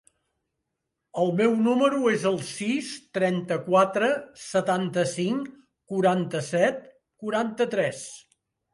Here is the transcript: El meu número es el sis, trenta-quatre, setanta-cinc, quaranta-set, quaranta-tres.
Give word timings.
El 1.23 1.27
meu 1.41 1.53
número 1.67 1.99
es 2.13 2.25
el 2.31 2.39
sis, 2.47 2.89
trenta-quatre, 3.19 4.11
setanta-cinc, 4.47 5.55
quaranta-set, 5.95 6.85
quaranta-tres. 7.25 8.07